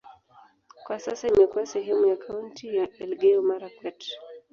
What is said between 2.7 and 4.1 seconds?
ya Elgeyo-Marakwet.